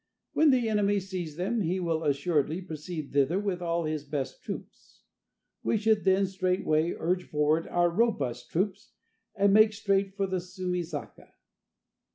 When 0.33 0.49
the 0.49 0.67
enemy 0.67 0.99
sees 0.99 1.35
them 1.35 1.61
he 1.61 1.79
will 1.79 2.03
assuredly 2.03 2.59
proceed 2.63 3.13
thither 3.13 3.37
with 3.37 3.61
all 3.61 3.83
his 3.85 4.03
best 4.03 4.41
troops. 4.41 5.03
We 5.61 5.77
should 5.77 6.05
then 6.05 6.25
straightway 6.25 6.93
urge 6.97 7.25
forward 7.25 7.67
our 7.67 7.87
robust 7.91 8.49
troops, 8.49 8.93
and 9.35 9.53
make 9.53 9.73
straight 9.73 10.15
for 10.15 10.25
Sumi 10.39 10.81
Zaka. 10.81 11.33